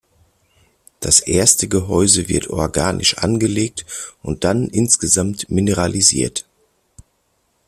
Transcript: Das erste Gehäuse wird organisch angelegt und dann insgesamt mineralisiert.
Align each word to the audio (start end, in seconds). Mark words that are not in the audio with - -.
Das 0.99 1.19
erste 1.19 1.67
Gehäuse 1.67 2.27
wird 2.27 2.47
organisch 2.49 3.19
angelegt 3.19 3.85
und 4.23 4.43
dann 4.43 4.67
insgesamt 4.67 5.51
mineralisiert. 5.51 6.47